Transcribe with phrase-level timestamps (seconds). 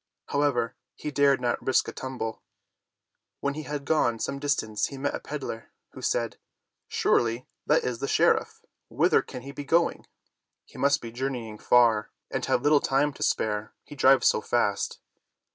[0.29, 2.41] However, he dared not risk a tum ble.
[3.39, 6.37] When he had gone some distance he met a peddler, who said:
[6.87, 8.65] "Surely, that is the sheriff.
[8.89, 10.07] Whither can he be going?
[10.65, 14.99] He must be journeying far and have little time to spare, he drives so fast."